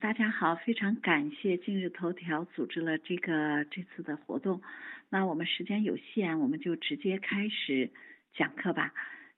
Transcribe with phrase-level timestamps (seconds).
[0.00, 4.60] 大家好，非常感谢今日头条组织了这个这次的活动。
[5.08, 7.90] 那我们时间有限，我们就直接开始
[8.34, 8.92] 讲课吧。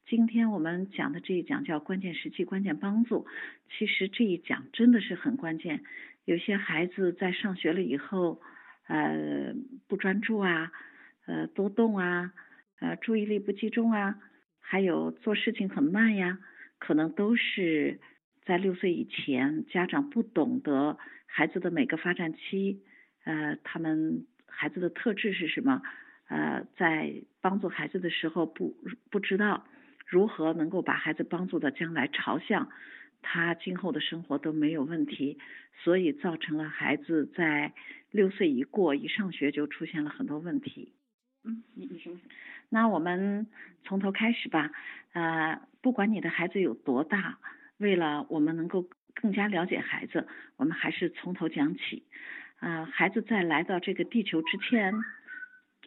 [0.07, 3.27] 今天我们讲的这一讲叫关键时期关键帮助。
[3.71, 5.85] 其实这一讲真的是很关键。
[6.25, 8.41] 有些孩子在上学了以后，
[8.89, 9.55] 呃，
[9.87, 10.73] 不专注啊，
[11.27, 12.33] 呃，多动啊，
[12.81, 14.19] 呃，注意力不集中啊，
[14.59, 16.39] 还有做事情很慢呀，
[16.81, 18.01] 可能都是。
[18.47, 22.81] 在六岁以前，家长不懂得孩子的每个发展期，
[23.25, 25.83] 呃，他们孩子的特质是什么？
[26.29, 28.77] 呃，在帮助孩子的时候，不
[29.11, 29.67] 不知道
[30.07, 32.71] 如何能够把孩子帮助的将来朝向
[33.21, 35.39] 他今后的生活都没有问题，
[35.83, 37.73] 所以造成了孩子在
[38.13, 40.93] 六岁一过一上学就出现了很多问题。
[41.45, 42.13] 嗯，你你说，
[42.69, 43.49] 那我们
[43.83, 44.71] 从头开始吧。
[45.13, 47.39] 呃，不管你的孩子有多大。
[47.79, 50.27] 为了我们能够更加了解孩子，
[50.57, 52.05] 我们还是从头讲起。
[52.59, 54.95] 啊，孩子在来到这个地球之前，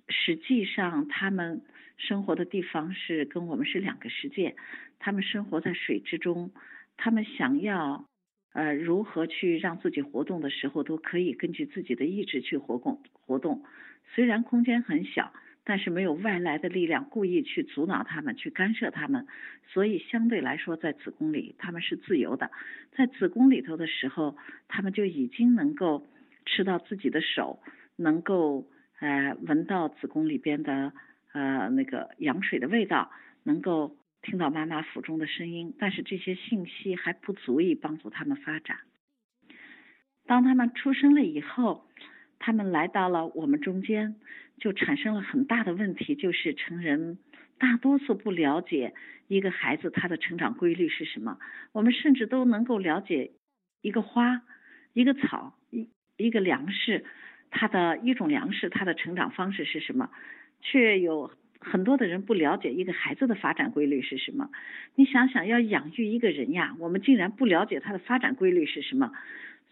[0.07, 1.61] 实际上他们
[1.97, 4.55] 生活的地方是跟我们是两个世界。
[4.99, 6.51] 他们生活在水之中，
[6.97, 8.05] 他们想要
[8.53, 13.63] 呃如何去让自己活动的时候，都可以根据自己的意志去活动活动。
[14.13, 15.33] 虽然空间很小。
[15.63, 19.27] 但是没有外来的力量故意去阻挠他们、去干涉他们，
[19.67, 22.49] 所以相对来说，在子宫里他们是自由的。
[22.95, 24.35] 在子宫里头的时候，
[24.67, 26.07] 他们就已经能够
[26.45, 27.59] 吃到自己的手，
[27.95, 28.67] 能够
[28.99, 30.91] 呃闻到子宫里边的
[31.33, 33.11] 呃那个羊水的味道，
[33.43, 35.75] 能够听到妈妈腹中的声音。
[35.77, 38.77] 但是这些信息还不足以帮助他们发展。
[40.25, 41.85] 当他们出生了以后。
[42.39, 44.15] 他们来到了我们中间，
[44.57, 47.19] 就产生了很大的问题，就是成人
[47.57, 48.93] 大多数不了解
[49.27, 51.37] 一个孩子他的成长规律是什么。
[51.73, 53.31] 我们甚至都能够了解
[53.81, 54.41] 一个花、
[54.93, 57.03] 一个草、一一个粮食，
[57.51, 60.09] 它的一种粮食它的成长方式是什么，
[60.61, 64.49] 却有很多的人不了解一个孩子的发展规律是什么。
[64.95, 69.11] 你想想，要养育一个人呀，我们竟然不了解他的发展规律是什么。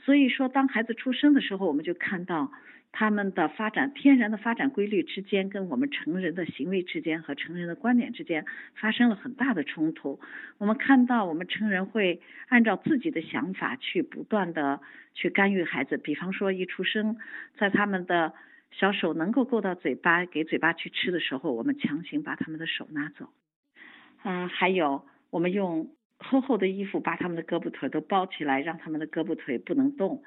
[0.07, 2.49] 所以说，当孩子出生的时候，我们就看到
[2.93, 8.45] 他们的发展天然的发展规律之间，跟我们成人的行为之间和成人的观点之间
[8.75, 10.21] 发生了很大的冲突。
[10.59, 14.79] 我们看到我们成人会按照自己的想法去不断的
[15.13, 17.17] 去干预孩子，比方说一出生，
[17.57, 18.31] 在他们的
[18.71, 23.27] 小手能够够到嘴巴给嘴巴去吃的时候，我们强行把他们的手拿走。
[24.23, 25.89] 嗯，还有我们用。
[26.19, 30.23] 厚厚的衣服把他们的胳膊腿都包起来，让他们的胳膊腿不能动。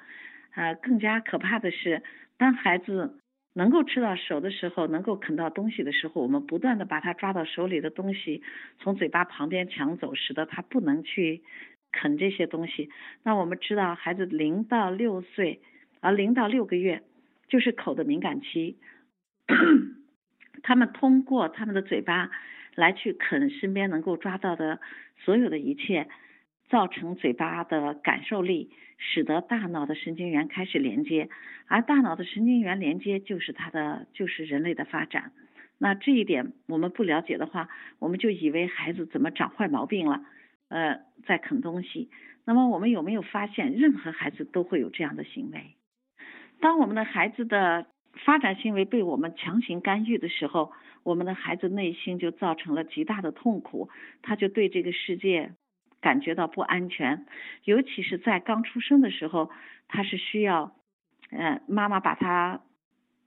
[0.51, 2.03] 啊，更加可怕的是，
[2.37, 3.19] 当孩子
[3.53, 8.41] 能够吃到手的时候，能够啃到东西的时候，我们不断的把他抓到手里的东西
[8.79, 11.41] 从嘴巴旁边抢走，使得他不能去
[11.91, 12.89] 啃这些东西。
[13.23, 15.61] 那我们知道，孩子零到六岁
[16.01, 17.03] 啊，零到六个月
[17.47, 18.77] 就是口的敏感期，
[20.63, 22.29] 他们通过他们的嘴巴。
[22.75, 24.79] 来去啃身边能够抓到的
[25.17, 26.07] 所有的一切，
[26.69, 31.29] 造成嘴巴的感受力，使得大脑的神经元开始连接，
[31.67, 35.31] 而大脑的神经元连接就是它的就是人类的发展。
[35.77, 37.67] 那这一点我们不了解的话，
[37.99, 40.23] 我们就以为孩子怎么长坏毛病了，
[40.69, 42.09] 呃，在啃东西。
[42.45, 45.75] 那么我们有没有发现，任何孩子都会有这样的行为？
[46.59, 47.87] 当我们的孩子的
[48.25, 50.71] 发展行为被我们强行干预的时候，
[51.03, 53.89] 我们的孩子内心就造成了极大的痛苦，
[54.21, 55.53] 他就对这个世界
[55.99, 57.25] 感觉到不安全，
[57.63, 59.49] 尤其是在刚出生的时候，
[59.87, 60.75] 他是需要，
[61.29, 62.61] 嗯，妈妈把他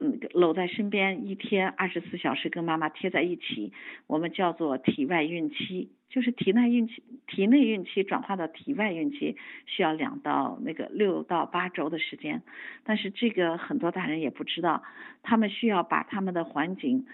[0.00, 3.72] 嗯搂在身边，一天二十四小时跟妈妈贴在一起，
[4.06, 9.36] 我们叫做体外孕期，就是体内孕期，体内孕期转化到体外孕期
[9.66, 12.42] 需要两到那个六到八周的时间，
[12.82, 14.82] 但是这个很多大人也不知道，
[15.22, 17.06] 他们需要把他们的环境。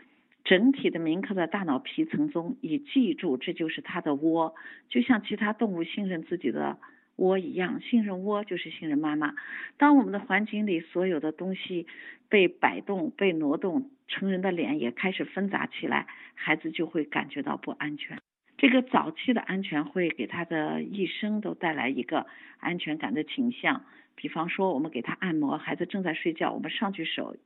[0.44, 4.54] 整体的铭刻在大脑皮层中，以记住这就是它的窝，
[4.88, 6.78] 就像其他动物信任自己的
[7.16, 9.34] 窝一样，信任窝就是信任妈妈。
[9.76, 11.86] 当我们的环境里所有的东西
[12.28, 18.18] 被摆动、被挪动，成人的脸也开始纷杂起来，孩子就会感觉到不安全。
[18.56, 22.26] 这个早期的安全会给他的一生都带来一个
[22.58, 23.84] 安全感的倾向。
[24.16, 27.36] 比方说，我们给他按摩，孩子正在睡觉，我们上去手。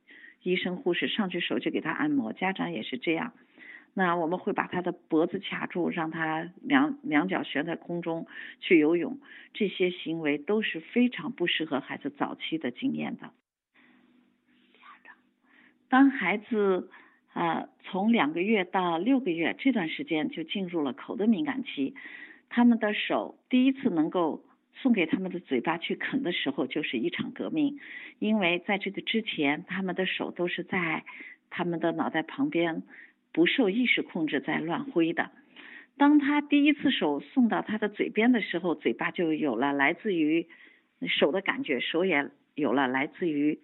[0.51, 3.33] 医生护士上去手就给他按摩，家长也是这样。
[3.93, 8.27] 那我们会把他的脖子卡住，让他两两脚悬在空中
[8.59, 9.19] 去游泳，
[9.53, 13.31] 这些行为都是非常不适合孩子早期的经验的。
[15.87, 16.89] 当孩子
[17.31, 21.95] 啊从两个月到六个月这段时间就进入了口的敏感期，
[22.49, 24.43] 他们的手第一次能够
[24.73, 27.79] 送给他们的嘴巴去啃的时候，就是一场革命，
[28.19, 31.03] 因为在这个之前，他们的手都是在
[31.49, 32.83] 他们的脑袋旁边
[33.33, 35.31] 不受意识控制在乱挥的。
[35.97, 40.47] 当他第一次手送到他的嘴边的时候，嘴巴就有了来自于
[41.07, 43.59] 手的感觉，手也有了来自于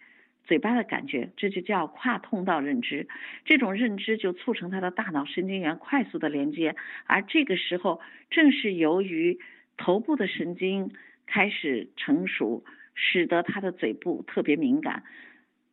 [0.46, 3.08] 嘴巴的感觉，这就叫跨通道认知。
[3.44, 6.76] 这种认知就促成他的大脑神经元快速的连接，
[7.06, 8.00] 而这个时候
[8.30, 9.40] 正是由于
[9.76, 10.92] 头部的神经
[11.26, 15.04] 开始成熟，使得他的嘴部特别敏感。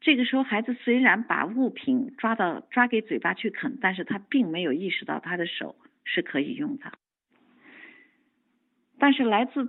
[0.01, 5.77] 这个时候，孩子虽然把物品抓到抓给嘴巴去啃，但是他并没有意识到他的手。
[6.11, 6.91] 是可以用的，
[8.99, 9.69] 但是来自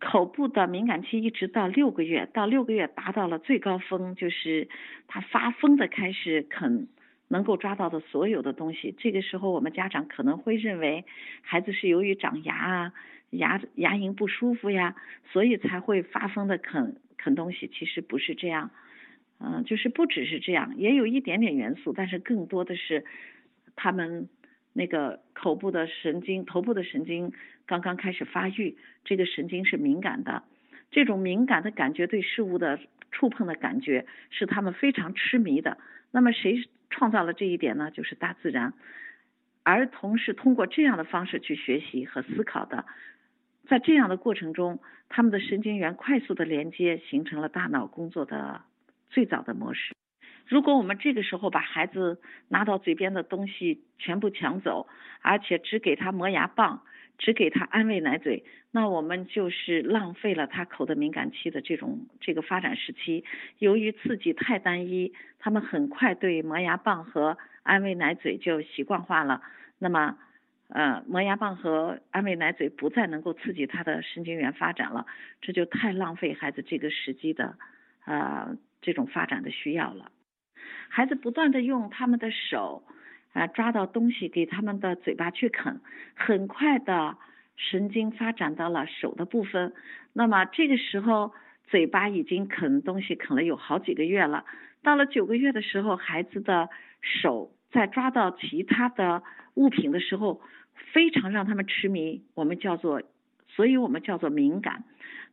[0.00, 4.66] 口部的敏感期一直到六个月，到六个月达到了最高峰，就是
[5.08, 6.88] 他发疯的开始啃
[7.28, 8.94] 能够抓到的所有的东西。
[8.96, 11.04] 这个时候，我们家长可能会认为
[11.42, 12.92] 孩子是由于长牙啊，
[13.30, 14.94] 牙牙龈不舒服呀，
[15.32, 17.70] 所以才会发疯的啃啃东西。
[17.72, 18.70] 其实不是这样，
[19.38, 23.04] 嗯，就是不只是这样，也有一点点元素，但是更多的是
[23.76, 24.28] 他们。
[24.76, 27.32] 那个口部的神经、头部的神经
[27.64, 30.42] 刚刚开始发育，这个神经是敏感的，
[30.90, 32.80] 这种敏感的感觉对事物的
[33.12, 35.78] 触碰的感觉是他们非常痴迷的。
[36.10, 37.92] 那么谁创造了这一点呢？
[37.92, 38.72] 就是大自然。
[39.62, 42.84] 儿童是通过这样的方式去学习和思考的，
[43.68, 48.60] 在这样的过程中，他们的神经元快速的连接，形成了大脑工作的
[49.10, 49.94] 最早的模式。
[50.46, 54.86] 如果我们这个时候把孩子拿到嘴边的东西全部抢走，
[55.22, 56.82] 而且只给他磨牙棒，
[57.16, 63.24] 只给他安慰奶嘴，那我们就是浪费了他口的敏感期的这种这个发展时期。
[63.58, 69.40] 由于刺激太单一，他们很快对磨牙棒和安慰奶嘴就习惯化了。
[69.78, 70.18] 那么，
[70.74, 75.06] 呃，磨牙棒和安慰奶嘴不再能够刺激他的神经元发展了，
[75.40, 77.56] 这就太浪费孩子这个时机的
[78.04, 80.10] 呃这种发展的需要了。
[80.88, 82.82] 孩子不断的用他们的手
[83.34, 85.80] 啊抓到东西给他们的嘴巴去啃，
[86.16, 87.16] 很快的
[87.56, 89.72] 神经发展到了手的部分。
[90.12, 91.32] 那么这个时候
[91.68, 94.44] 嘴巴已经啃东西啃了有好几个月了。
[94.82, 96.68] 到了九个月的时候，孩子的
[97.00, 99.22] 手在抓到其他的
[99.54, 100.40] 物品的时候，
[100.92, 102.22] 非常让他们痴迷。
[102.34, 103.02] 我们叫做，
[103.48, 104.84] 所以我们叫做敏感。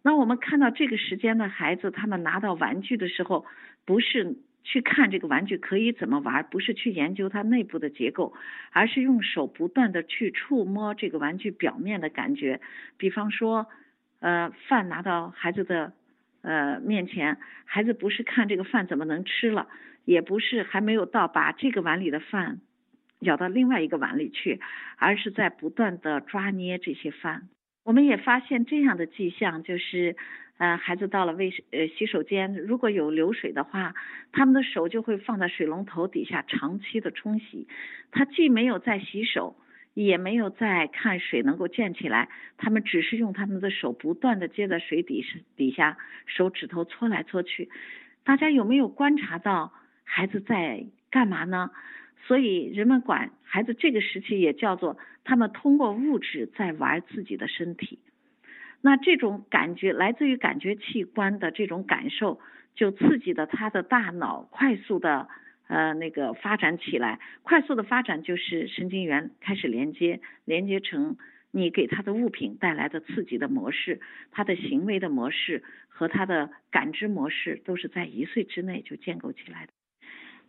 [0.02, 3.46] 那我们看到这个时间的孩子，他们拿到玩具的时候，
[3.86, 4.38] 不是。
[4.64, 8.36] 去看这个玩具可以怎么玩，不是去研究它内部的结构，
[8.72, 12.62] 而是用手不断的去触摸这个玩具表面的感觉。
[12.96, 13.66] 比方说，
[14.20, 15.94] 呃，饭拿到孩子的
[16.44, 19.68] 呃面前，孩子不是看这个饭怎么能吃了，
[20.06, 22.62] 也不是还没有到把这个碗里的饭
[23.22, 24.60] 舀到另外一个碗里去，
[24.98, 27.48] 而是在不断的抓捏这些饭。
[27.86, 30.18] 我们也发现这样的迹象，就是。
[30.58, 33.96] 呃，孩子到了卫呃洗手间，如果有流水的话，
[34.32, 37.68] 他们的手就会放在水龙头底下长期的冲洗。
[38.12, 39.56] 他既没有在洗手，
[39.96, 45.26] 也没有在看水能够溅起来，他们只是用他们的手不断的接在水底
[45.58, 45.98] 底下，
[46.28, 47.72] 手指头搓来搓去。
[48.24, 49.74] 大家有没有观察到
[50.04, 51.72] 孩子在干嘛呢？
[52.28, 58.00] 所以人们管孩子这个时期也叫做他们通过物质在玩自己的身体。
[58.82, 62.40] 那这种感觉来自于感觉器官的这种感受，
[62.74, 65.28] 就刺激的他的大脑快速的
[65.68, 71.18] 呃那个发展起来，快速的发展就是神经元开始连接，连接成
[71.52, 74.00] 你给他的物品带来的刺激的模式，
[74.32, 79.74] 他的行为的模式和他的感知模式都是在一岁之内就建构起来的。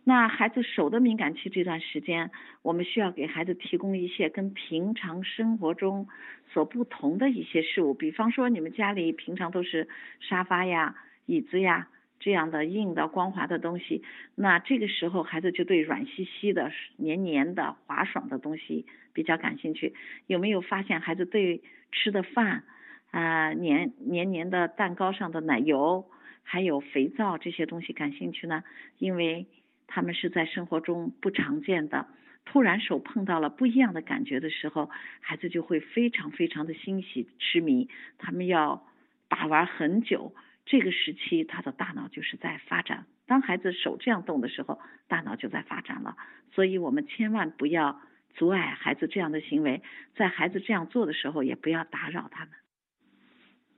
[0.05, 2.29] 那孩子手的敏感期这段时间，
[2.61, 6.07] 我们需要给孩子提供一些跟平常生活中
[6.51, 9.87] 所不同的一些事物，比方说你们家里平常都是
[10.19, 10.95] 沙发呀、
[11.25, 11.87] 椅子呀
[12.19, 14.03] 这样的硬的、光滑的东西，
[14.35, 19.93] 那这个时候孩子就对软兮兮的、黏黏的、滑爽的东西比较感兴趣。
[20.27, 21.61] 有没有发现孩子对
[21.93, 22.63] 吃的饭
[23.11, 26.05] 啊、黏黏黏的蛋糕上的奶油，
[26.43, 28.63] 还有肥皂这些东西感兴趣呢？
[28.97, 29.47] 因为
[29.87, 32.07] 他们是在生活中不常见的，
[32.45, 34.89] 突然手碰到了不一样的感觉的时候，
[35.21, 38.85] 孩子就会非常非常的欣喜痴迷，他们要
[39.27, 40.33] 把玩很久。
[40.65, 46.17] 这个时期他的大脑就是在发展，当孩子手这样动的时候，大脑就在发展了。
[46.51, 48.01] 所以我们千万不要
[48.33, 49.81] 阻碍孩子这样的行为，
[50.15, 52.53] 在孩子这样做的时候，也不要打扰他们。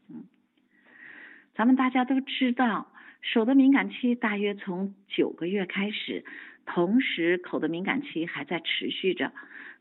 [0.10, 0.26] 嗯，
[1.56, 2.92] 咱们大家都知道。
[3.34, 6.24] 手的敏感期大约从九个月开始，
[6.67, 9.32] 同时口的敏感期还在持续着。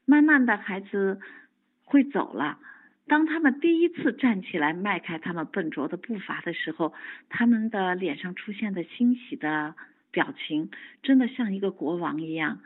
[0.07, 1.21] 慢慢的孩子
[1.85, 2.59] 会走了，
[3.07, 6.95] 当他们第一次站起来，迈开他们笨拙的步伐的时候，
[7.29, 9.75] 他们的脸上出现的欣喜的
[10.11, 10.71] 表情，
[11.03, 12.61] 真的像一个国王一样。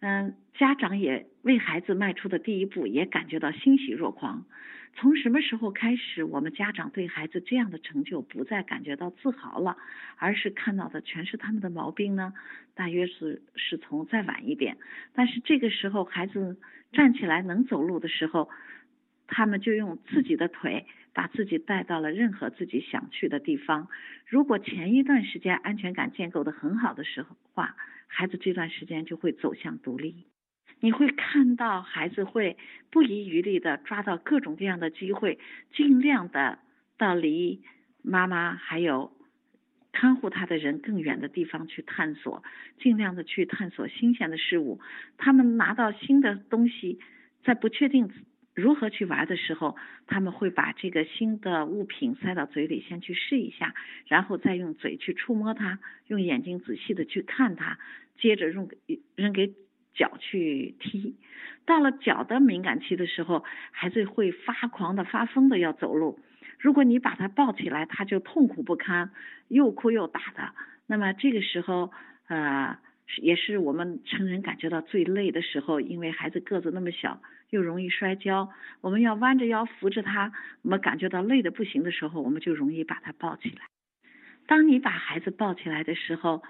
[0.00, 4.46] 嗯，家长也为孩子迈出的第一步，也感觉到欣喜若狂。
[4.94, 9.76] 从什么时候开始，我们家长对孩子这样的成就不再感觉到自豪了，
[10.16, 12.34] 而是看到的全是他们的毛病呢？
[12.74, 14.76] 大约是是从再晚一点。
[15.14, 16.58] 但是这个时候，孩子
[16.92, 18.50] 站起来能走路的时候，
[19.26, 23.88] 他们就用自己的腿把自己带到了任何自己想去的地方。
[24.26, 30.26] 如果前一段时间安全感建构的很好的时候话，孩子这段时间就会走向独立，
[30.82, 32.56] 你会看到孩子会
[32.90, 35.38] 不遗余力的抓到各种各样的机会，
[35.72, 36.58] 尽量的
[36.98, 37.62] 到离
[38.02, 39.12] 妈妈还有
[39.92, 42.42] 看护他的人更远的地方去探索，
[42.80, 44.80] 尽量的去探索新鲜的事物。
[45.18, 46.98] 他们拿到新的东西，
[47.44, 48.10] 在不确定。
[48.54, 53.74] 如何去玩的时候，他们会把这个新的物品塞到嘴里，先去试一下，
[54.06, 57.78] 然后再用嘴去触摸它，用眼睛仔细的去看它，
[58.18, 58.68] 接着用
[59.16, 59.54] 扔给
[59.94, 61.16] 脚去踢。
[61.64, 66.18] 到了脚的敏感期的时候，孩子会发狂的、发疯的要走路。
[66.58, 69.10] 如果你把他抱起来，他就痛苦不堪，
[69.48, 70.54] 又哭又打的。
[70.86, 71.90] 那么这个时候，
[72.28, 72.78] 呃。
[73.20, 77.20] 也是我们成人感觉到最累的时候，因为孩子个子那么小，
[77.50, 78.48] 又容易摔跤，
[78.80, 80.32] 我们要弯着腰扶着他。
[80.62, 83.66] 我们感觉到累的不行的时候，我们就容易把他抱起来。
[84.46, 86.42] 当你把孩子抱起来的时候，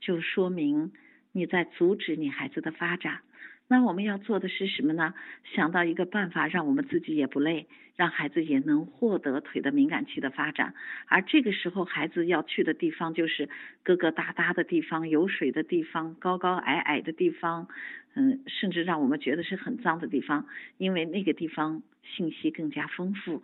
[0.00, 0.92] 就说明
[1.32, 3.20] 你在阻止你孩子的发展。
[3.68, 5.14] 那我们要做的是什么呢？
[5.54, 10.74] 想到一个办法，让我们自己也不累，让孩子也能获得腿的敏感期的发展。
[11.06, 13.48] 而这个时候，孩子要去的地方就是
[13.82, 17.68] 疙疙瘩瘩的地方、有水的地方、高高矮矮的地方，
[18.14, 20.46] 嗯，甚至让我们觉得是很脏的地方，
[20.76, 23.42] 因为那个地方信息更加丰富。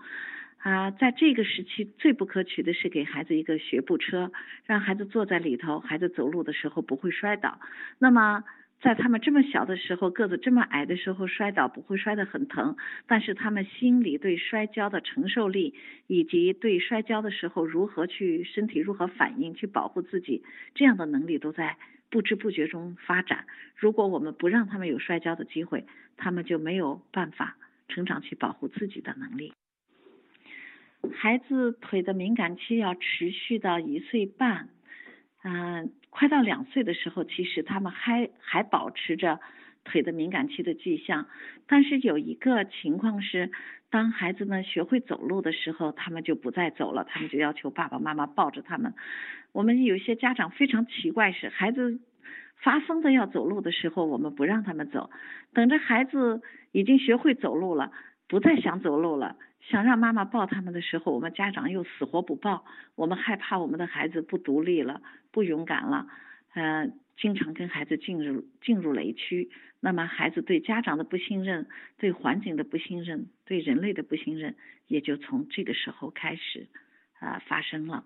[0.68, 4.30] 啊，在这个时期最不可取的是给孩子一个学步车，
[4.66, 7.58] 让孩子坐在里头，孩子走路的时候不会摔倒。
[7.98, 8.44] 那么。
[8.80, 12.76] 在他们这么小的时候，个子这么矮的时候摔倒不会摔得很疼，
[13.08, 15.75] 但是他们心里对摔跤的承受力，
[16.06, 20.44] 以及对摔跤的时候如何去身体如何反应去保护自己，
[20.76, 21.76] 这样的能力都在
[22.08, 23.46] 不知不觉中发展。
[23.75, 25.84] 如果我们不让他们有摔跤的机会，
[26.16, 27.56] 他们就没有办法
[27.88, 29.52] 成长去保护自己的能力。
[31.12, 34.68] 孩子腿的敏感期要持续到一岁半。
[35.44, 39.38] 嗯，快到两岁的时候，其实他们还还保持着
[39.84, 41.28] 腿的敏感期的迹象。
[41.68, 43.50] 但是有一个情况是，
[43.88, 48.94] 当孩子们学会走路的时候，他们就不再走了，他们就要求爸爸妈妈抱着他们。
[49.52, 52.00] 我们有些家长非常奇怪，是孩子
[52.56, 55.08] 发疯的要走路的时候，我们不让他们走，
[55.54, 57.92] 等着孩子已经学会走路了，
[58.26, 59.36] 不再想走路了。
[59.70, 62.64] 想让妈妈抱他们的时候，我们家长又死活不抱。
[62.94, 66.06] 我们害怕我们的孩子不独立了，不勇敢了，
[66.54, 69.50] 呃，经常跟孩子进入进入雷区。
[69.80, 74.56] 那么孩子对家长的不信任，对环境的不信任，对人类的不信任，
[74.87, 76.66] 也就从这个时候开始
[77.20, 78.04] 啊发生了。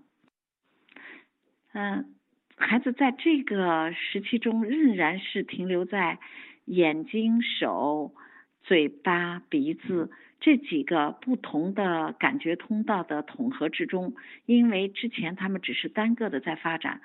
[1.75, 2.14] 嗯，
[2.57, 6.19] 孩子在这个时期中仍然是停留在
[6.64, 8.12] 眼睛、手、
[8.64, 10.11] 嘴巴、鼻子。
[10.44, 17.00] 这几个不同的感觉通道的统合之中，因为之前他们只是单个的在发展，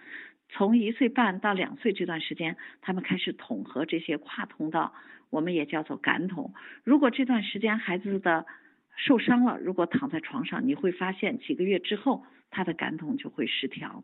[0.50, 4.96] 从一岁半到两岁这段时间，他们开始统合这些跨通道，
[5.30, 6.56] 我们也叫做感统。
[6.84, 8.48] 如果这段时间孩子的
[8.96, 14.04] 受伤了，如果躺在床上，你会发现几个月之后他的感统就会失调。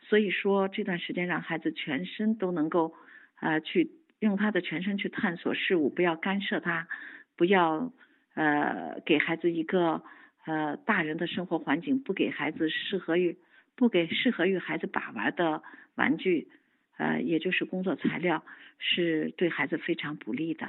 [0.00, 2.94] 所以说这段时间让孩子全身都能够
[3.40, 6.88] 呃去用他的全身去探索事物，不要干涉他，
[7.36, 7.92] 不要。
[8.34, 10.02] 呃，给孩子一个
[10.44, 13.36] 呃大人的生活环境，不给孩子适合于
[13.76, 15.62] 不给适合于孩子把玩的
[15.94, 16.48] 玩具，
[16.98, 18.44] 呃，也就是工作材料，
[18.78, 20.68] 是对孩子非常不利的。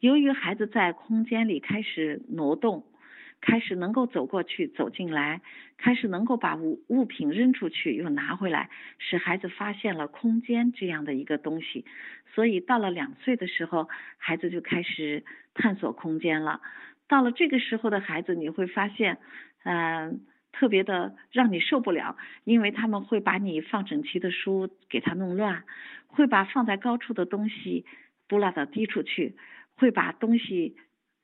[0.00, 2.84] 由于孩子在空间里开始挪动。
[3.38, 5.42] 开始能够走过去、走进来，
[5.76, 11.84] 开始能够把物物品扔出去又拿回来，使孩子发现了空间这样的一个东西。
[12.34, 15.22] 所以到了两岁的时候，孩子就开始
[15.56, 16.60] 探索空间了。
[17.08, 19.18] 到了这个时候的孩子，你会发现，
[19.64, 20.20] 嗯，
[20.52, 25.64] 特别的让你受不了，因为他们会把你放整齐的书给他弄乱，
[26.06, 27.84] 会把放在高处的东西
[28.28, 29.36] 拨拉到低处去，
[29.76, 30.76] 会把东西。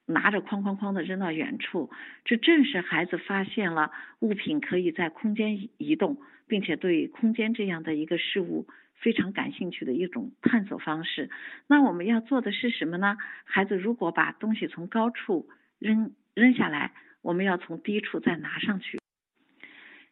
[0.04, 1.88] 拿着哐哐哐的扔到远处，
[2.24, 8.66] 这正是孩子发现了物品可以在空间移动，并且对空间这样的一个事物
[9.02, 11.28] 非常感兴趣的一种探索方式。
[11.66, 13.18] 那我们要做的是什么呢？
[13.44, 18.99] 孩子如果把东西从高处扔扔下来，我们要从低处再拿上去。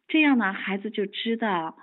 [0.09, 1.79] 这样呢，孩子就知道，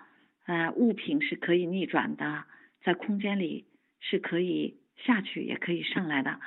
[0.45, 2.43] 呃，物品是可以逆转的，
[2.83, 3.65] 在空间里
[4.01, 6.39] 是可以下去也可以上来的。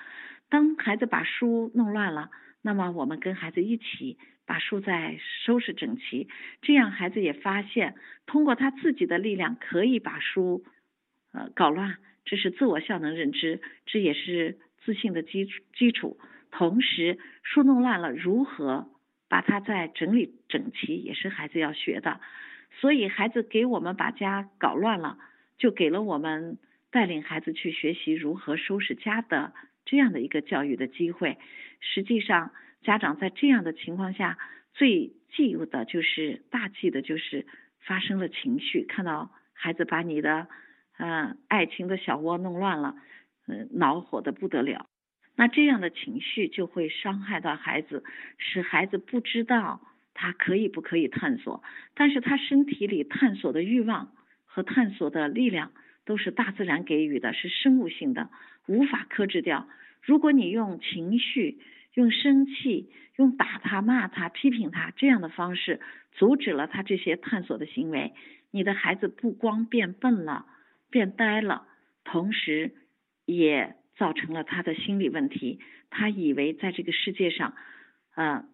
[0.51, 4.19] 当孩子把书弄乱了，那么我们跟孩子一起
[4.51, 6.27] 把书再收拾整齐，
[6.61, 7.95] 这样孩子也发现，
[8.27, 10.65] 通过他自己的力量可以把书
[11.33, 16.19] 呃搞乱，这是自我效能认知，这也是自信的基础基础。
[16.51, 18.89] 同时，书弄乱了，如何
[19.29, 22.21] 把它再整理整齐，也是孩子要学的。
[22.81, 25.17] 所以，孩子给我们把家搞乱了，
[25.59, 26.59] 就给了我们
[26.91, 29.53] 带领孩子去学习如何收拾家的
[29.85, 31.39] 这样的一个教育的机会。
[31.79, 32.51] 实际上，
[32.83, 34.39] 家长在这样的情况下，
[34.73, 37.47] 最忌的就是大忌的就是
[37.81, 40.49] 发生了情绪，看到孩子把你的
[40.99, 42.97] 嗯爱情的小窝弄乱了，
[43.47, 44.87] 嗯恼火的不得了。
[45.37, 48.05] 那这样的情绪就会伤害到孩子，
[48.39, 49.81] 使孩子不知道
[50.13, 51.63] 他可以不可以探索，
[51.95, 54.13] 但是他身体里探索的欲望
[54.45, 55.73] 和探索的力量
[56.05, 58.29] 都是大自然给予的，是生物性的，
[58.67, 59.69] 无法克制掉。
[60.03, 61.59] 如果你用情绪、
[61.95, 65.81] 用生气、用打他、骂他、批评他这样的方式
[66.13, 68.13] 阻止了他这些探索的行为，
[68.51, 70.47] 你的孩子不光变笨了、
[70.91, 71.67] 变呆了，
[72.05, 72.75] 同时
[73.25, 73.77] 也。
[73.97, 77.53] 造成了他的心理问题，他以为在这个世界上，
[78.15, 78.47] 呃，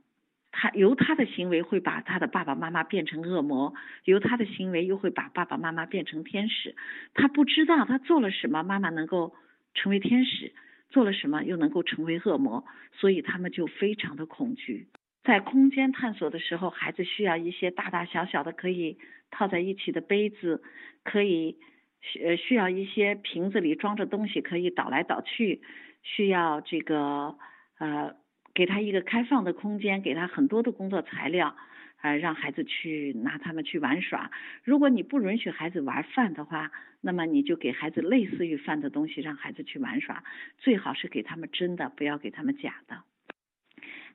[0.50, 6.74] 他由他的行为会把他的爸爸妈妈变成恶魔，由他的行为又会把爸爸妈妈变成天使。
[7.14, 9.36] 他不知道他做了什么，妈妈能够
[9.74, 10.52] 成为天使，
[10.90, 14.86] 做了什么又能够成为恶魔，所以他们就非常的恐惧。
[15.24, 18.98] 在空间探索的时候，孩子需要一些大大小小的可以
[19.30, 20.62] 套在一起的杯子，
[21.04, 21.56] 可以。
[22.02, 25.60] 需需要一些瓶子里装着东西可以倒来倒去，
[26.04, 27.36] 需要这个
[27.78, 28.14] 呃
[28.54, 31.56] 给他一个开放的空间，给他很多的工作材料，
[32.02, 34.30] 呃让孩子去拿他们去玩耍。
[34.64, 40.24] 如果你不允许孩子玩饭的话，那么你就给孩子类似于饭的东西让孩子去玩耍，
[40.58, 43.02] 最好是给他们真的，不要给他们假的。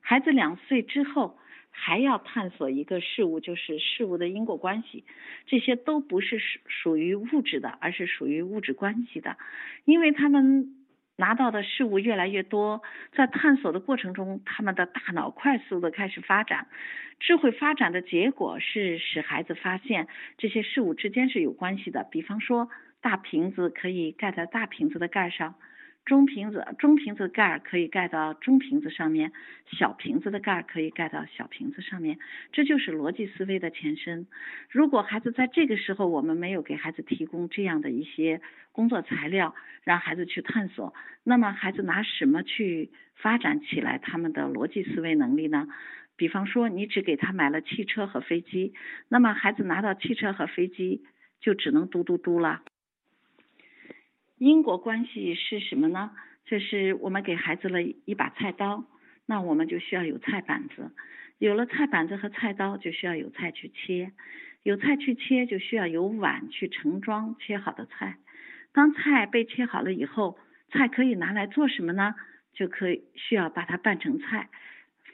[0.00, 1.38] 孩子两岁之后。
[1.74, 5.06] 还要探索一个事物，就是事物的因果关系，
[5.46, 9.38] 这些都不是属属于物质的，而是属于物质关系的。
[9.86, 10.81] 因为他们
[11.16, 12.82] 拿到的事物越来越多，
[13.14, 16.66] 在探索的过程中，他们的大脑快速的开始发展，
[17.20, 22.04] 智慧发展的结果是使孩子发现这些事物之间是有关系的。
[22.10, 22.68] 比方说，
[23.00, 25.54] 大瓶子可以盖在大瓶子的盖上。
[26.04, 29.32] 中瓶子中瓶子盖儿可以盖到中瓶子上面，
[29.70, 32.18] 小瓶子的盖儿可以盖到小瓶子上面，
[32.52, 34.26] 这就是逻辑思维的前身。
[34.68, 38.40] 如果孩子在这个时候我们没有给孩子提供这样的一些
[38.72, 45.68] 工作材料，让孩子去探索，那么孩子拿什么去发展起来他们的逻辑思维能力呢？
[46.16, 48.74] 比方说，你只给他买了汽车和飞机，
[49.08, 51.04] 那么孩子拿到汽车和飞机
[51.40, 52.62] 就只能嘟嘟嘟了。
[54.42, 56.10] 因果关系是什么呢？
[56.46, 58.84] 就是我们给孩子了一把菜刀，
[59.24, 60.90] 那我们就需要有菜板子，
[61.38, 64.10] 有了菜板子和菜刀，就需要有菜去切，
[64.64, 68.16] 有菜去切，就需要有碗去盛装切好的菜。
[68.72, 70.36] 当菜被切好了以后，
[70.70, 72.16] 菜可以拿来做什么呢？
[72.52, 74.48] 就可以需要把它拌成菜，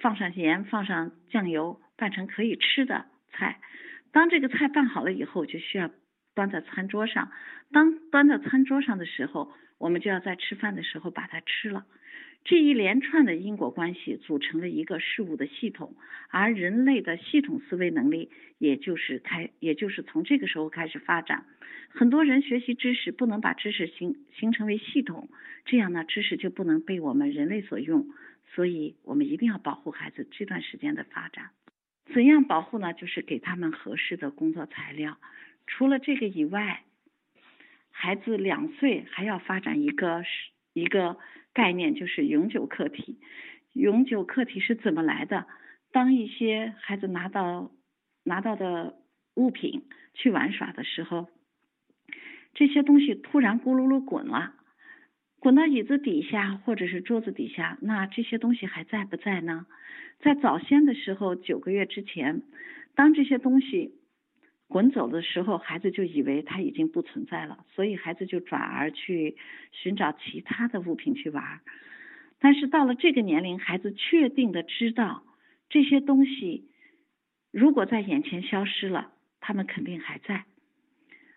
[0.01, 3.61] 放上盐，放上酱油，拌成可以吃的菜。
[4.11, 5.91] 当这个菜拌好了以后，就需要。
[6.39, 7.33] 端在餐桌上，
[7.73, 11.85] 当端在餐桌上的时候，我们就要在吃饭的时候把它吃了。
[12.45, 15.97] 这一连串的因果关系组成了一个事物的系统，
[16.31, 21.45] 而人类的系统思维能力，也就是开，也就是从这个时候开始发展。
[21.89, 25.29] 很多人学习知识不能把知识形形成为系统，
[25.65, 28.07] 这样呢，知识就不能被我们人类所用。
[28.55, 31.51] 所以我们一定要保护孩子这段时间的发展。
[32.15, 32.95] 怎样保护呢？
[32.95, 35.19] 就是给他们合适的工作材料。
[35.69, 36.83] 除了这个以外，
[37.91, 40.29] 孩子两岁还要发展一个是
[40.73, 41.19] 一个
[41.53, 43.21] 概念，就是永久课题。
[43.75, 45.47] 永久课题是怎么来的？
[45.93, 47.71] 当一些孩子拿到
[48.25, 48.97] 拿到的
[49.35, 51.29] 物品去玩耍的时候，
[52.55, 54.55] 这些东西突然咕噜噜滚了，
[55.39, 59.67] 滚到椅子底下或者是桌子底下，那这些东西还在不在呢？
[60.21, 62.43] 在早先的时候，九个月之前，
[62.97, 63.98] 当这些东西。
[64.69, 69.37] 滚走的时候，孩子就以为他已经不存在了，所以孩子就转而去
[69.73, 71.61] 寻找其他的物品去玩。
[72.39, 75.25] 但是到了这个年龄，孩子确定的知道
[75.71, 76.69] 这些东西
[77.51, 80.45] 如果在眼前消失了，他们肯定还在。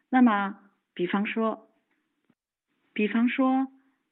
[0.10, 0.60] 那么，
[0.94, 1.70] 比方说，
[2.94, 3.68] 比方说，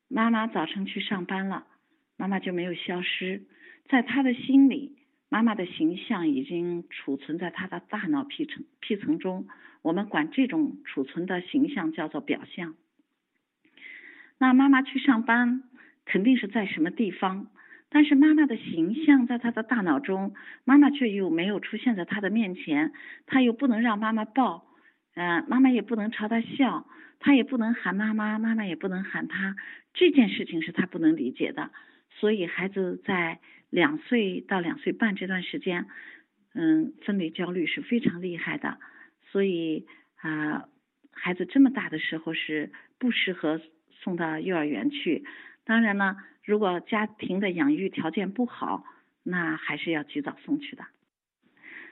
[0.07, 1.67] 妈妈早晨去上班了，
[2.15, 3.43] 妈妈就没有消失。
[3.89, 4.98] 在他的心里，
[5.29, 9.47] 妈妈的形象已经储存在他的大脑皮层皮层中。
[9.81, 12.75] 我们管这种储存的形象叫做表象。
[14.37, 15.63] 那妈妈去上班，
[16.05, 17.47] 肯定是在什么地方？
[17.91, 22.91] 但是妈妈的形象在他的大脑中，妈妈却又没有出现在他的面前，
[23.25, 24.65] 他又不能让妈妈抱，
[25.15, 26.85] 嗯，妈妈也不能朝他笑，
[27.19, 29.55] 他也不能喊妈妈，妈妈也不能喊他，
[29.93, 31.71] 这件事情是他不能理解的。
[32.11, 33.39] 所以孩子在
[33.69, 35.87] 两岁到两岁半这段时间，
[36.53, 38.79] 嗯，分离焦虑是非常厉害的。
[39.31, 40.67] 所以啊，
[41.11, 43.61] 孩子这么大的时候是不适合
[44.01, 45.25] 送到幼儿园去。
[45.63, 46.17] 当然呢。
[46.41, 48.83] 如果家庭的养育条件不好，
[49.21, 50.83] 那还是要及早送去的。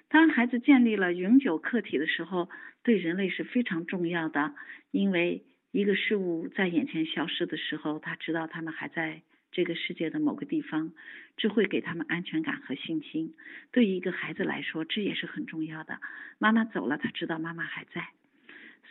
[0.10, 2.50] 当孩子建立了永久客体的时候，
[2.82, 4.56] 对人类是非常重要的，
[4.90, 9.22] 因为一个事物在眼前消失的时候，他知道他们还在
[9.58, 10.94] 这个世界的某个地方，
[11.36, 13.34] 这会给他们安全感和信心。
[13.72, 16.00] 对于一个孩子来说，这也是很重要的。
[16.38, 18.10] 妈妈走了，他知道妈妈还在，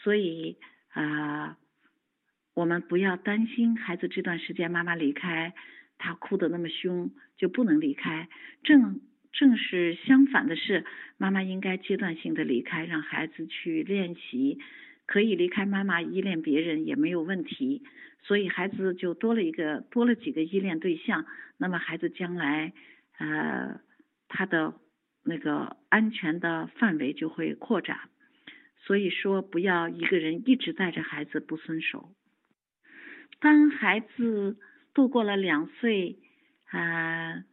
[0.02, 0.56] 所以
[0.88, 1.56] 啊。
[2.54, 5.52] 我们不要担心孩子这段时间妈妈离开，
[5.98, 8.30] 他哭得那么凶就不能离开。
[8.62, 10.86] 正正是相反的是，
[11.18, 14.58] 妈妈应该阶段性的离开，让孩子去练习，
[15.06, 17.82] 可以离开妈妈依恋别人也没有问题。
[18.22, 21.24] 所以孩子就多了一个多了几个依恋对象，
[21.56, 22.72] 那么孩子将来
[23.18, 23.80] 呃
[24.28, 24.74] 他的
[25.24, 27.98] 那个安全的范围就会扩展。
[28.78, 32.10] 所以说不要一个人一直带着孩子不松手。
[33.40, 34.56] 当孩子
[34.94, 36.18] 度过了两岁
[36.70, 37.44] 啊，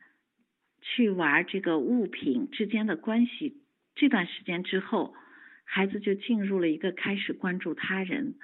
[0.82, 3.62] 去玩这个物品之间的关系
[3.96, 5.14] 这段时间之后，
[5.76, 8.36] 孩子就进入了一个开始关注他人。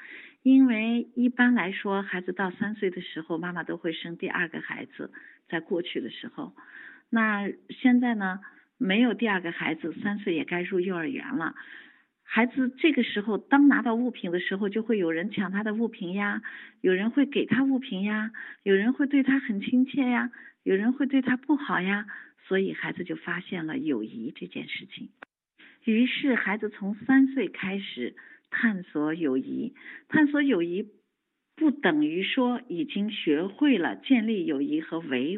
[0.41, 5.11] 因为一般来说，孩子到三岁的时候，妈妈都会生第二个孩子。
[5.47, 6.55] 在过去的时候，
[7.11, 8.39] 那现在呢，
[8.79, 11.53] 没有第二个孩子，三岁也该入幼儿园了。
[12.23, 16.41] 孩子这个时候，当拿到物品的时候，就会有人抢他的物品呀，
[16.81, 18.31] 有人会给他物品呀，
[18.63, 20.31] 有人会对他很亲切呀，
[20.63, 22.07] 有人会对他不好呀，
[22.47, 25.09] 所以孩子就发现了友谊这件事情。
[25.83, 28.15] 于是孩子从三岁开始
[28.49, 29.73] 探索友谊，
[30.07, 30.87] 探索友谊
[31.55, 35.37] 不等于说已经学会了建立友谊和维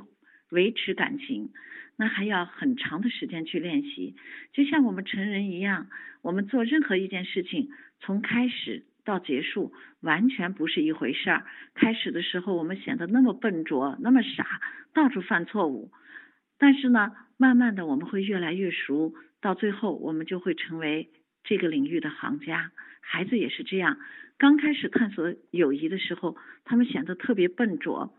[0.50, 1.52] 维持感情。
[1.98, 4.16] 那还要很长的时间去练习，
[4.54, 5.88] 就像我们成人一样，
[6.24, 11.46] 我们做任何一件事情，从开始到结束，完全不是一回事儿。
[11.76, 14.62] 开始的时候，我们显得那么笨拙，那么傻，
[14.96, 15.92] 到处犯错误。
[16.58, 21.10] 但是呢，慢慢的我们会越来越熟，到最后我们就会成为
[21.44, 22.72] 这个领域的行家。
[23.02, 23.98] 孩子也是这样，
[24.38, 28.14] 刚开始探索友谊的时候，他们显得特别笨拙。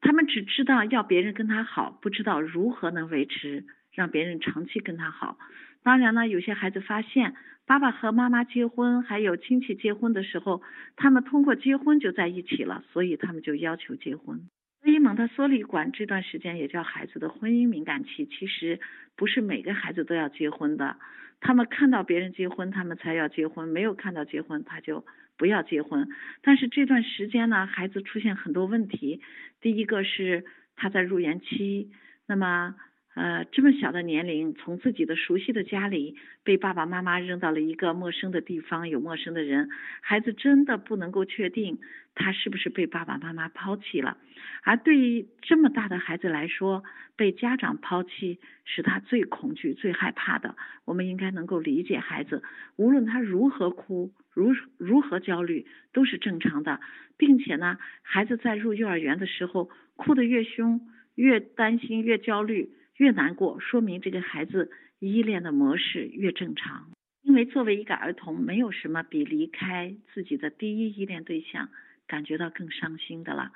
[0.00, 5.36] 他们只知道要别人跟他好，不知道如何能维持让别人长期跟他好。
[5.82, 7.34] 当然呢，有些孩子发现
[7.66, 10.62] 爸爸和妈妈结婚，还有亲戚结婚的时候，
[10.94, 14.48] 他们通过结婚就在一起了，所以他们就要求结婚。
[14.86, 18.24] 所以蒙特梭利馆这段时间也叫孩子的婚姻敏感期。
[18.24, 18.78] 其实
[19.16, 20.96] 不是每个孩子都要结婚的，
[21.40, 25.04] 他们看到别人结婚，他们才要结婚；没有看到结婚，他就。
[25.38, 26.08] 不要结婚，
[26.40, 29.20] 但是这段时间呢，孩子出现很多问题。
[29.60, 30.46] 第一个是
[30.76, 31.90] 他在入园期，
[32.26, 32.74] 那么
[33.16, 39.70] 呃这么小的年龄，从自己的熟悉的家里被爸爸妈妈扔到了一个陌生的地方，有陌生的人，
[40.02, 41.78] 孩子真的不能够确定
[42.14, 44.18] 他是不是被爸爸妈妈抛弃了。
[44.62, 46.84] 而对于这么大的孩子来说，
[47.16, 50.54] 被家长抛弃是他最恐惧、最害怕的。
[50.84, 52.42] 我们应该能够理解孩子，
[52.76, 54.12] 无论他如何哭。
[54.34, 56.78] 如如何焦虑都是正常的，
[57.16, 60.82] 并且呢，孩子在入幼儿园的时候哭得越凶，
[61.14, 66.90] 越担心，越焦虑，越难过，说明这个孩子依恋的模式越正常。
[67.22, 71.68] 因为作为一个儿童，没有什么比离开自己的第一依恋对象
[72.06, 73.52] 感觉到更伤心的了。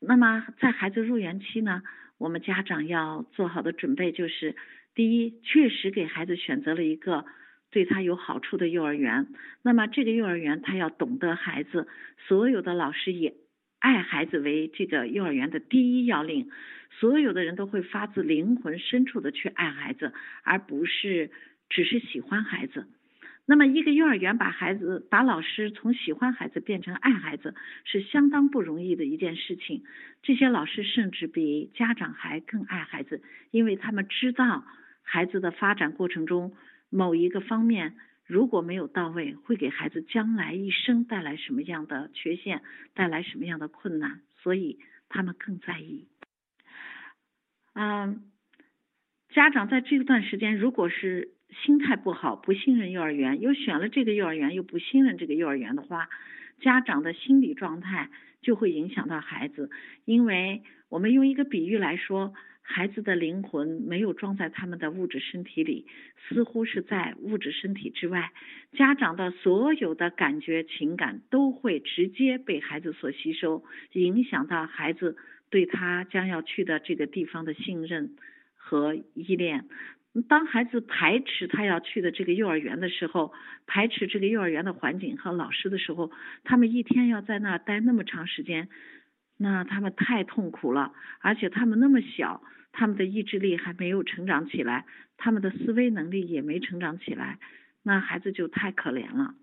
[0.00, 1.82] 那么在孩子入园期呢，
[2.18, 4.56] 我们家长要做好的准备就是，
[4.94, 7.24] 第一，确实给孩子选择了一个。
[7.70, 9.28] 对他有好处的幼儿园，
[9.62, 11.88] 那么这个幼儿园他要懂得孩子，
[12.28, 13.32] 所有的老师也
[13.82, 16.48] 爱孩子为这个幼儿园的第一要领，
[17.00, 20.12] 所有的人都会发自灵魂深处的去爱孩子，
[20.44, 21.32] 而不是
[21.68, 22.86] 只是喜欢孩子。
[23.44, 29.82] 那么一个幼儿园把孩子把老师从喜欢孩子变成爱孩子，是相当不容易的一件事情。
[30.22, 34.64] 这些老师甚至比家长还更爱孩子，因为他们知道
[35.02, 36.54] 孩子的发展过程中。
[36.94, 37.94] 某一个方面
[38.26, 42.62] 如果没有到位，会给孩子将来一生带来什么样的缺陷，
[42.94, 46.06] 带来什么样的困难，所以他们更在意。
[47.74, 48.30] 嗯，
[49.30, 51.32] 家长在这段时间如果是
[51.64, 56.08] 心态不好，不信任幼儿园，又选了这个幼儿园，又不信任这个幼儿园的话，
[56.60, 58.08] 家长的心理状态
[58.40, 59.70] 就会影响到孩子。
[60.04, 68.30] 因为我们用一个比喻来说，孩子的灵魂没有装在他们的物质身体里，似乎是在物质身体之外。
[68.72, 75.16] 家长的所有的感觉、情感都会直接被孩子所吸收，影响到孩子
[75.50, 78.16] 对他将要去的这个地方的信任
[78.54, 79.66] 和依恋。
[80.28, 83.32] 当孩子排斥他要去的这个幼儿园的时候，
[83.66, 86.10] 排斥这个幼儿园的环境和老师的时候，
[86.44, 88.68] 他们一天要在那待那么长时间，
[89.42, 90.92] 那他们太痛苦了。
[91.20, 97.38] 而且他们那么小，他们的意志力还没有成长起来，他们的思维能力也没成长起来，
[97.82, 99.34] 那孩子就太可怜了。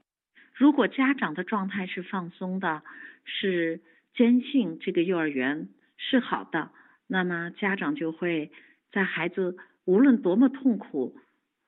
[0.56, 2.82] 如果家长的状态是放松的，
[3.26, 3.82] 是
[4.16, 6.72] 坚信这个幼儿园是好的，
[7.08, 8.52] 那么家长就会
[8.92, 9.58] 在孩子。
[9.86, 11.16] 无论多么痛苦，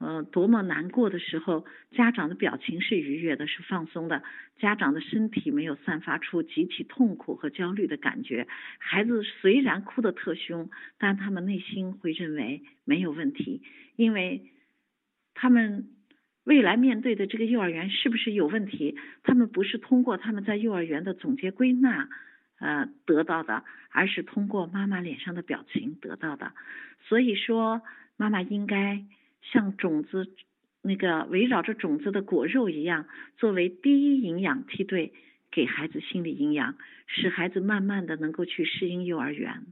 [0.02, 4.24] 呃，多么难过的时候，家长的表情是愉悦的，是放松的。
[4.58, 8.48] 家长的身体没有散发出极其痛苦和焦虑的感觉。
[8.80, 13.62] 孩子虽然哭得特凶，但他们内心会认为没有问题，
[13.96, 14.50] 因为
[15.36, 15.88] 他们
[16.44, 22.10] 未来面对的这个幼儿园是不是有问题，他们不是通过他们在幼儿园的总结归纳。
[22.60, 26.54] 呃，得到的，而是通过妈妈脸上的表情得到的。
[27.08, 27.82] 所以说，
[28.18, 29.04] 妈妈应该
[29.41, 30.27] 像种子
[30.82, 35.13] 那个围绕着种子的果肉一样，作为第一营养梯队，
[35.51, 36.75] 给孩子心理营养，
[37.08, 39.65] 使孩子慢慢的能够去适应幼儿园。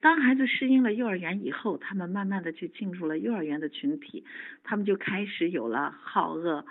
[0.00, 4.24] 当孩子适应了幼儿园以后，他们慢慢的就进入了幼儿园的群体，
[4.64, 6.64] 他们就开始有了好恶。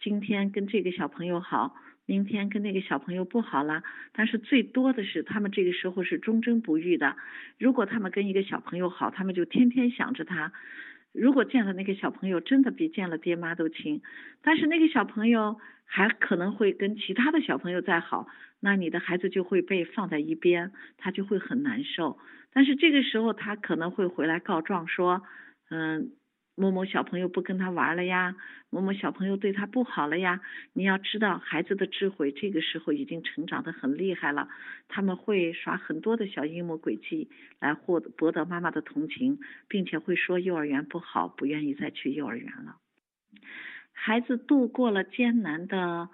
[0.00, 1.76] 今天跟这个小朋友好。
[2.06, 7.14] 明天跟那个小朋友不好了，但是最多的是他们这个时候是忠贞不渝的。
[7.56, 10.52] 如果他们跟一个小朋友好，他们就天天想着他。
[11.12, 14.02] 如果见了那个小朋友，真的比见了爹妈都亲。
[14.42, 18.26] 但是那个小朋友还可能会跟其他的小朋友再好，
[18.60, 22.18] 那你的孩子就会被放在一边，他就会很难受。
[22.52, 25.22] 但是这个时候他可能会回来告状说，
[25.70, 26.12] 嗯。
[26.60, 28.36] 某某小朋友不跟他玩了呀，
[28.68, 30.42] 某某小朋友对他不好了呀。
[30.74, 34.48] 你要知道，孩子的智慧这个时候已经成长的很厉害了，
[34.86, 42.76] 他们会耍很多的小阴谋诡计来获得博得妈妈的同情，并且会说幼儿园不好，不愿意再去幼儿园了。
[43.92, 46.10] 孩子度过了艰难的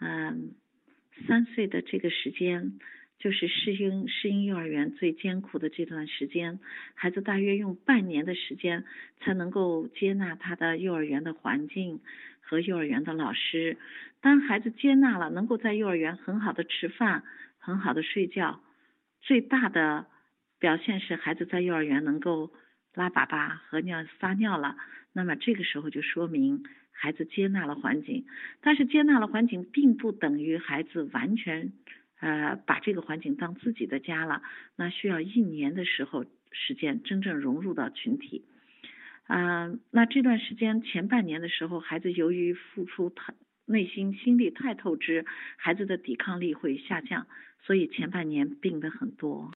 [0.00, 0.54] 嗯
[1.28, 2.80] 三岁的这个时间。
[3.24, 6.60] 就是适应适应幼儿园最艰苦的这段时间，
[6.92, 8.84] 孩子大约用半年的时间
[9.18, 12.00] 才能够接纳他的幼儿园的环境
[12.42, 13.78] 和幼儿园的老师。
[14.20, 17.22] 当孩子接纳了，能够在幼儿园很好的吃饭、
[17.56, 18.60] 很好的睡觉，
[19.22, 20.04] 最大的
[20.58, 22.52] 表现是孩子在幼儿园能够
[22.92, 24.76] 拉粑粑和尿撒尿了。
[25.14, 28.26] 那么这个时候就说明孩子接纳了环境，
[28.60, 31.72] 但是接纳了环境并不等于孩子完全。
[32.24, 34.40] 呃，把这个环境当自己的家了，
[34.76, 38.46] 那需要一年的时候时间真正融入到群体。
[39.26, 43.34] 嗯，那这段时间前半年的时候，孩子由于付出太
[43.66, 45.26] 内心心力太透支，
[45.58, 47.26] 孩子的抵抗力会下降，
[47.62, 49.52] 所以前半年病的很多。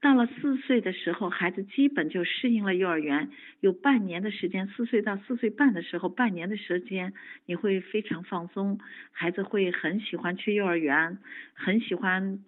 [0.00, 7.12] 到了四岁的时候，孩子基本就适应了幼儿园，有半年的时间，四岁到四岁半的时候，半年的时间
[7.46, 8.78] 你会非常放松，
[9.10, 11.18] 孩子会很喜欢去幼儿园，
[11.54, 12.38] 很喜欢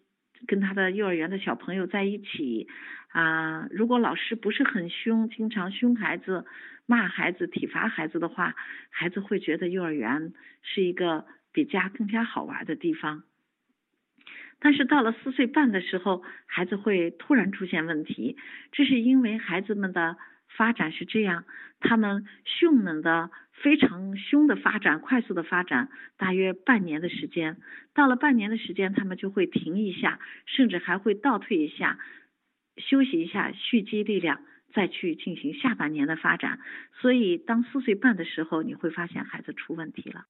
[0.46, 2.68] 跟他的幼儿园的小朋友在一起
[3.08, 3.66] 啊。
[3.72, 6.44] 如果老师不是很凶，经常凶孩子、
[6.86, 8.54] 骂孩子、体罚孩子的话，
[8.90, 10.32] 孩子会觉得幼儿园
[10.62, 13.24] 是一个比家更加好玩的地方。
[14.61, 18.37] 但是到了四岁半的时候，孩子会突然出现问题，
[18.73, 20.16] 这是因为孩子们的
[20.57, 21.44] 发展是这样，
[21.81, 27.57] 他们迅猛的、非常凶的发展，快速的发展，大约半年的时间，
[27.94, 31.99] 到了半年的时间，他们就会停一下，甚至还会倒退一下，
[32.77, 34.42] 休息一下，蓄积力量，
[34.75, 36.59] 再去进行下半年的发展。
[37.01, 40.25] 所以，当四岁半的时候，你会发现孩子出问题了。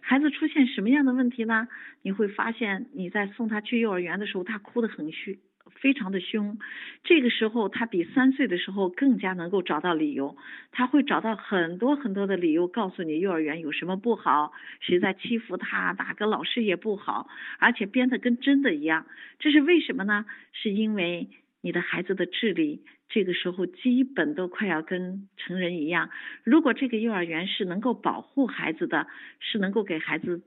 [0.00, 1.68] 孩子出现什么样的问题呢？
[2.02, 5.36] 你会发现你在送他去幼儿园的时候，他哭得很凶，
[5.80, 6.58] 非常的凶。
[7.04, 10.36] 这个时候他比三岁的时候更加能够找到理由，
[10.72, 19.06] 他会找到很多很多的理由告诉你幼儿园有什么不好，谁在欺负他，哪个老师也不好，而且编的跟真的一样。
[19.38, 20.24] 这是为什么呢？
[20.52, 21.28] 是因为
[21.60, 22.82] 你的孩子的智力。
[23.08, 26.10] 这个时候基本都快要跟成人一样。
[26.44, 29.06] 如果这个幼儿园是能够保护孩子的，
[29.40, 30.42] 是能够给孩子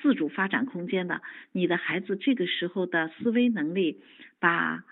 [0.00, 1.20] 自主发展空间的，
[1.52, 4.00] 你的孩子这个时候的思维能力，
[4.40, 4.84] 把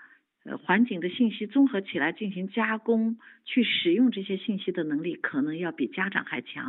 [0.43, 6.63] 呃环境的信息综合起来进行加工，去使用这些信息的能力，可能要比家长还强。